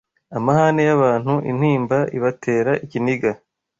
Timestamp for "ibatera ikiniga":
2.17-3.31